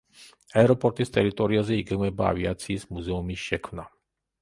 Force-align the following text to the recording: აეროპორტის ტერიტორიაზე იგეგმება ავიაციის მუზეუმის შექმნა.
აეროპორტის 0.61 1.13
ტერიტორიაზე 1.17 1.79
იგეგმება 1.83 2.29
ავიაციის 2.33 2.91
მუზეუმის 2.97 3.49
შექმნა. 3.55 3.91